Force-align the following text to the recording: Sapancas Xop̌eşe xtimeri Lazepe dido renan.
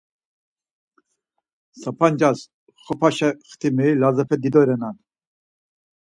Sapancas 1.81 2.39
Xop̌eşe 2.83 3.29
xtimeri 3.49 3.93
Lazepe 4.01 4.37
dido 4.43 4.61
renan. 4.67 4.95